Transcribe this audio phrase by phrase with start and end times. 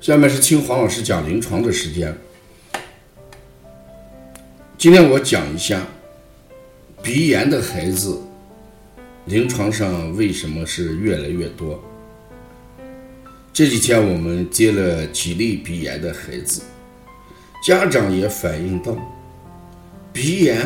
[0.00, 2.16] 下面是听黄老师讲临床的时间。
[4.78, 5.84] 今天我讲一下
[7.02, 8.16] 鼻炎的孩子，
[9.24, 11.82] 临床上为什么是越来越多？
[13.52, 16.62] 这几天我们接了几例鼻炎的孩子，
[17.66, 18.96] 家长也反映到，
[20.12, 20.64] 鼻炎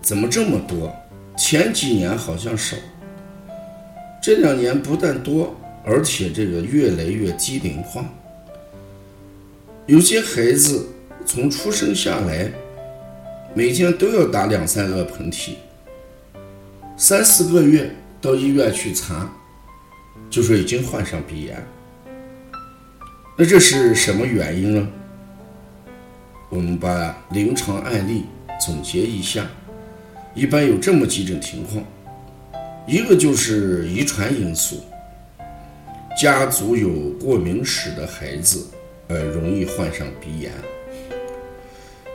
[0.00, 0.94] 怎么这么多？
[1.36, 2.76] 前几年好像少，
[4.22, 5.52] 这两年不但多，
[5.84, 8.04] 而且这个越来越机灵化。
[9.88, 10.86] 有些孩子
[11.24, 12.52] 从出生下来，
[13.54, 15.52] 每天都要打两三个喷嚏，
[16.94, 19.32] 三四个月到医院去查，
[20.28, 21.66] 就说已经患上鼻炎。
[23.34, 24.88] 那这是什么原因呢？
[26.50, 28.24] 我们把临床案例
[28.60, 29.46] 总结一下，
[30.34, 31.82] 一般有这么几种情况：
[32.86, 34.82] 一个就是遗传因素，
[36.20, 38.66] 家族有过敏史的孩子。
[39.08, 40.52] 呃，容易患上鼻炎。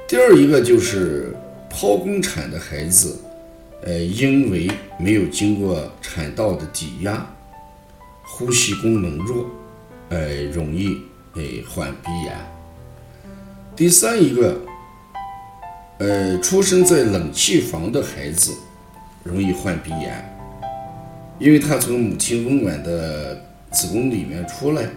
[0.08, 1.36] 第二一个就是
[1.72, 3.20] 剖宫产的孩子，
[3.82, 4.70] 呃，因为
[5.00, 7.28] 没有经过产道的挤压，
[8.24, 9.50] 呼吸功能弱，
[10.10, 11.02] 呃，容易
[11.34, 12.38] 呃患鼻炎。
[13.76, 14.62] 第三一个，
[15.98, 18.54] 呃，出生在冷气房的孩子，
[19.24, 20.24] 容易患鼻炎，
[21.40, 23.34] 因为他从母亲温暖的
[23.72, 24.88] 子宫里面出来。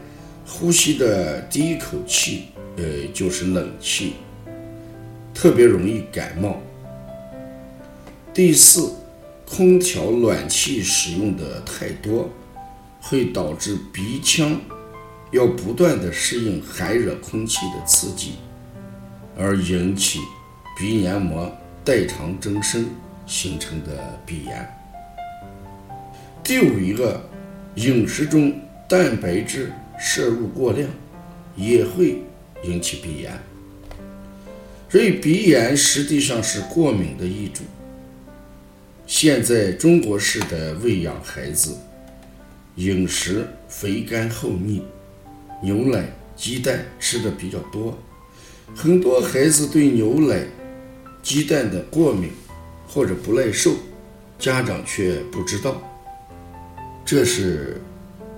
[0.49, 2.45] 呼吸的第一口气，
[2.77, 4.15] 呃，就是冷气，
[5.35, 6.63] 特别容易感冒。
[8.33, 8.93] 第四，
[9.45, 12.31] 空调、暖气使用的太多，
[13.01, 14.59] 会导致鼻腔
[15.33, 18.37] 要不断的适应寒热空气的刺激，
[19.37, 20.21] 而引起
[20.79, 21.53] 鼻黏膜
[21.85, 22.87] 代偿增生
[23.27, 24.67] 形成的鼻炎。
[26.45, 27.21] 第五一个，
[27.75, 28.55] 饮食中
[28.89, 29.73] 蛋白质。
[29.99, 30.89] 摄入过量
[31.57, 32.23] 也会
[32.65, 33.33] 引起鼻炎，
[34.89, 37.65] 所以鼻炎实际上是过敏的一种。
[39.07, 41.77] 现在中国式的喂养孩子，
[42.75, 44.83] 饮食肥甘厚腻，
[45.63, 47.97] 牛奶、鸡蛋吃的比较多，
[48.75, 50.45] 很多孩子对牛奶、
[51.23, 52.31] 鸡蛋的过敏
[52.89, 53.77] 或者不耐受，
[54.39, 55.81] 家长却不知道，
[57.05, 57.81] 这是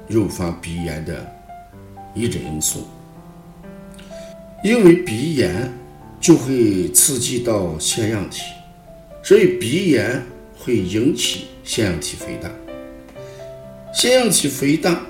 [0.08, 1.37] 诱发鼻炎的。
[2.18, 2.86] 一种因素，
[4.64, 5.72] 因为鼻炎
[6.20, 8.42] 就会刺激到腺样体，
[9.22, 10.20] 所以鼻炎
[10.56, 12.50] 会引起腺样体肥大。
[13.94, 15.00] 腺样体肥大，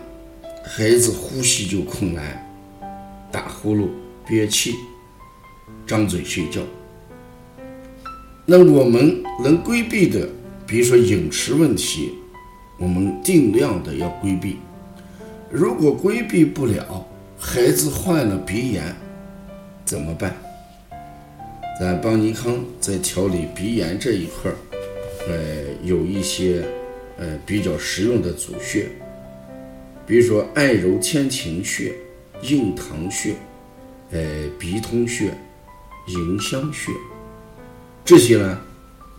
[0.65, 2.47] 孩子呼吸就困难，
[3.33, 3.89] 打呼噜、
[4.27, 4.75] 憋气、
[5.87, 6.61] 张嘴睡觉。
[8.45, 10.29] 那我们能规避的，
[10.67, 12.15] 比如说饮食问题，
[12.79, 14.59] 我们尽量的要规避。
[15.51, 17.07] 如果规避不了，
[17.39, 18.95] 孩子患了鼻炎
[19.85, 20.37] 怎么办？
[21.81, 24.57] 咱邦尼康在调理鼻炎这一块儿，
[25.27, 26.63] 呃，有一些
[27.17, 28.91] 呃比较实用的组穴，
[30.07, 31.95] 比如说按揉天庭穴、
[32.43, 33.35] 印堂穴、
[34.11, 34.21] 呃
[34.59, 35.33] 鼻通穴、
[36.09, 36.93] 迎香穴，
[38.05, 38.61] 这些呢，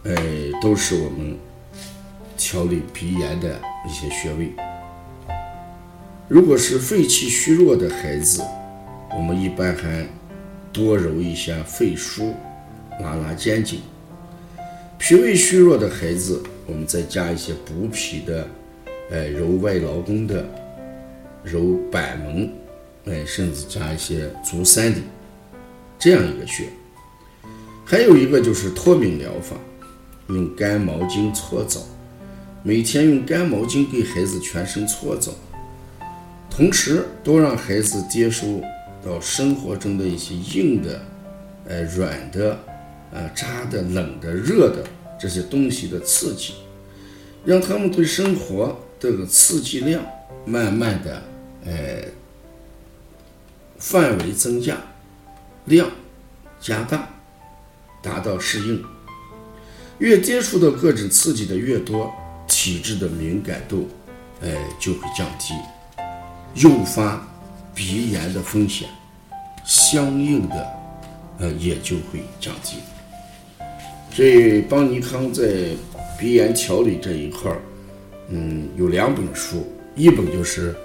[0.03, 0.15] 呃，
[0.61, 1.35] 都是我们
[2.37, 4.51] 调理鼻炎的一些穴位。
[6.29, 8.43] 如果是肺气虚弱的孩子，
[9.17, 10.05] 我们一般还
[10.71, 12.33] 多揉一下肺腧，
[13.01, 13.79] 拉拉肩颈；
[14.99, 18.47] 脾胃虚弱的孩子，我们再加一些补脾的，
[19.09, 20.45] 哎，揉外劳宫的，
[21.43, 22.53] 揉板门，
[23.05, 25.01] 哎，甚至加一些足三里
[25.97, 26.65] 这样一个穴。
[27.83, 29.55] 还有一个就是脱敏疗法，
[30.27, 31.81] 用干毛巾搓澡，
[32.61, 35.31] 每天用干毛巾给孩子全身搓澡。
[36.59, 38.61] 同时，多让孩子接受
[39.01, 41.01] 到生活中的一些硬的、
[41.65, 42.59] 呃软的、
[43.13, 44.85] 呃扎的、冷的、热的
[45.17, 46.55] 这些东西的刺激，
[47.45, 50.03] 让他们对生活这个刺激量
[50.45, 51.23] 慢慢的，
[51.63, 52.03] 呃
[53.77, 54.75] 范围增加，
[55.63, 55.89] 量
[56.59, 57.07] 加大，
[58.03, 58.83] 达到适应。
[59.99, 62.13] 越接触到各种刺激的越多，
[62.49, 63.87] 体质的敏感度，
[64.41, 65.53] 哎就会降低。
[66.55, 67.25] 诱发
[67.73, 68.87] 鼻炎的风险，
[69.65, 70.67] 相应的，
[71.39, 72.77] 呃，也就会降低。
[74.11, 75.67] 所以，邦尼康在
[76.19, 77.61] 鼻炎调理这一块儿，
[78.29, 79.65] 嗯，有两本书，
[79.95, 80.73] 一本就是《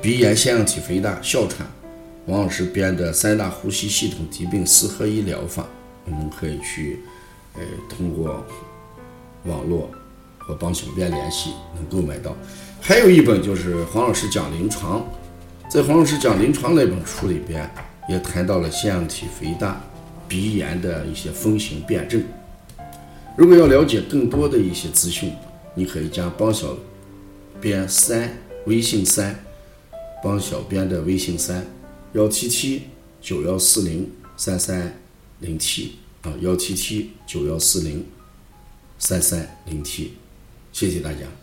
[0.00, 1.68] 鼻炎腺样体肥大哮喘》，
[2.26, 5.62] 王老师编的《三大呼吸系统疾病四合一疗法》，
[6.06, 7.00] 我们可以去，
[7.54, 8.44] 呃，通过
[9.44, 9.90] 网络
[10.50, 12.36] 和帮小编联系，能购买到。
[12.80, 15.06] 还有一本就是黄老师讲临床，
[15.70, 17.70] 在黄老师讲临床那本书里边，
[18.08, 19.80] 也谈到了腺样体肥大、
[20.26, 22.20] 鼻炎的一些风行辨证。
[23.36, 25.32] 如果要了解更多的一些资讯，
[25.74, 26.76] 你可以加帮小
[27.60, 28.36] 编三
[28.66, 29.44] 微信三，
[30.24, 31.64] 帮小编的微信三
[32.14, 32.82] 幺七七
[33.20, 35.00] 九幺四零三三
[35.38, 35.92] 零七
[36.22, 38.04] 啊幺七七九幺四零
[38.98, 40.14] 三三零七，
[40.72, 41.39] 谢谢大家。